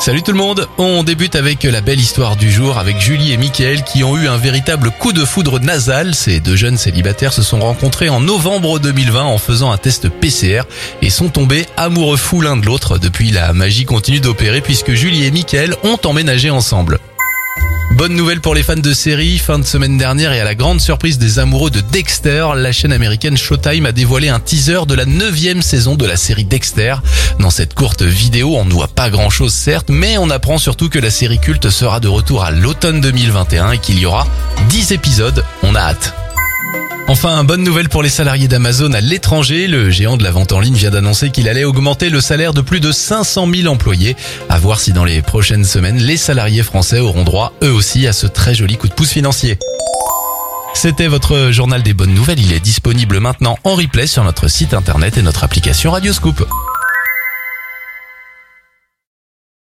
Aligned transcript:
Salut 0.00 0.22
tout 0.22 0.30
le 0.30 0.38
monde, 0.38 0.68
on 0.78 1.02
débute 1.02 1.34
avec 1.34 1.64
la 1.64 1.80
belle 1.80 1.98
histoire 1.98 2.36
du 2.36 2.50
jour 2.52 2.78
avec 2.78 3.00
Julie 3.00 3.32
et 3.32 3.36
Mickaël 3.36 3.82
qui 3.82 4.04
ont 4.04 4.16
eu 4.16 4.28
un 4.28 4.36
véritable 4.36 4.90
coup 4.92 5.12
de 5.12 5.24
foudre 5.24 5.58
nasal. 5.58 6.14
Ces 6.14 6.38
deux 6.38 6.54
jeunes 6.54 6.78
célibataires 6.78 7.32
se 7.32 7.42
sont 7.42 7.58
rencontrés 7.58 8.08
en 8.08 8.20
novembre 8.20 8.78
2020 8.78 9.24
en 9.24 9.38
faisant 9.38 9.72
un 9.72 9.76
test 9.76 10.08
PCR 10.08 10.62
et 11.02 11.10
sont 11.10 11.30
tombés 11.30 11.66
amoureux 11.76 12.16
fous 12.16 12.40
l'un 12.40 12.56
de 12.56 12.64
l'autre. 12.64 12.98
Depuis, 12.98 13.32
la 13.32 13.52
magie 13.52 13.86
continue 13.86 14.20
d'opérer 14.20 14.60
puisque 14.60 14.92
Julie 14.92 15.24
et 15.24 15.32
Mickaël 15.32 15.74
ont 15.82 15.98
emménagé 16.04 16.48
ensemble. 16.48 17.00
Bonne 17.98 18.14
nouvelle 18.14 18.40
pour 18.40 18.54
les 18.54 18.62
fans 18.62 18.76
de 18.76 18.92
série, 18.92 19.38
fin 19.38 19.58
de 19.58 19.64
semaine 19.64 19.98
dernière 19.98 20.32
et 20.32 20.40
à 20.40 20.44
la 20.44 20.54
grande 20.54 20.80
surprise 20.80 21.18
des 21.18 21.40
amoureux 21.40 21.68
de 21.68 21.80
Dexter, 21.80 22.46
la 22.54 22.70
chaîne 22.70 22.92
américaine 22.92 23.36
Showtime 23.36 23.86
a 23.86 23.90
dévoilé 23.90 24.28
un 24.28 24.38
teaser 24.38 24.86
de 24.86 24.94
la 24.94 25.04
neuvième 25.04 25.62
saison 25.62 25.96
de 25.96 26.06
la 26.06 26.16
série 26.16 26.44
Dexter. 26.44 26.94
Dans 27.40 27.50
cette 27.50 27.74
courte 27.74 28.02
vidéo, 28.02 28.54
on 28.56 28.64
ne 28.64 28.72
voit 28.72 28.86
pas 28.86 29.10
grand 29.10 29.30
chose 29.30 29.52
certes, 29.52 29.88
mais 29.88 30.16
on 30.16 30.30
apprend 30.30 30.58
surtout 30.58 30.88
que 30.88 31.00
la 31.00 31.10
série 31.10 31.40
culte 31.40 31.70
sera 31.70 31.98
de 31.98 32.06
retour 32.06 32.44
à 32.44 32.52
l'automne 32.52 33.00
2021 33.00 33.72
et 33.72 33.78
qu'il 33.78 33.98
y 33.98 34.06
aura 34.06 34.28
10 34.68 34.92
épisodes. 34.92 35.44
On 35.64 35.74
a 35.74 35.80
hâte. 35.80 36.27
Enfin, 37.10 37.42
bonne 37.42 37.64
nouvelle 37.64 37.88
pour 37.88 38.02
les 38.02 38.10
salariés 38.10 38.48
d'Amazon 38.48 38.92
à 38.92 39.00
l'étranger. 39.00 39.66
Le 39.66 39.90
géant 39.90 40.18
de 40.18 40.22
la 40.22 40.30
vente 40.30 40.52
en 40.52 40.60
ligne 40.60 40.74
vient 40.74 40.90
d'annoncer 40.90 41.30
qu'il 41.30 41.48
allait 41.48 41.64
augmenter 41.64 42.10
le 42.10 42.20
salaire 42.20 42.52
de 42.52 42.60
plus 42.60 42.80
de 42.80 42.92
500 42.92 43.48
000 43.50 43.72
employés. 43.72 44.14
À 44.50 44.58
voir 44.58 44.78
si 44.78 44.92
dans 44.92 45.04
les 45.04 45.22
prochaines 45.22 45.64
semaines, 45.64 45.96
les 45.96 46.18
salariés 46.18 46.62
français 46.62 47.00
auront 47.00 47.24
droit 47.24 47.54
eux 47.62 47.72
aussi 47.72 48.06
à 48.06 48.12
ce 48.12 48.26
très 48.26 48.54
joli 48.54 48.76
coup 48.76 48.88
de 48.88 48.92
pouce 48.92 49.10
financier. 49.10 49.58
C'était 50.74 51.08
votre 51.08 51.50
journal 51.50 51.82
des 51.82 51.94
bonnes 51.94 52.14
nouvelles. 52.14 52.40
Il 52.40 52.52
est 52.52 52.60
disponible 52.60 53.20
maintenant 53.20 53.58
en 53.64 53.74
replay 53.74 54.06
sur 54.06 54.22
notre 54.22 54.48
site 54.48 54.74
internet 54.74 55.16
et 55.16 55.22
notre 55.22 55.44
application 55.44 55.92
Radioscoop. 55.92 56.46